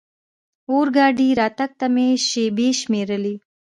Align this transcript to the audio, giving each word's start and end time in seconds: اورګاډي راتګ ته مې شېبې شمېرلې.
اورګاډي 0.71 1.27
راتګ 1.39 1.71
ته 1.79 1.85
مې 1.93 2.07
شېبې 2.27 2.69
شمېرلې. 2.81 3.35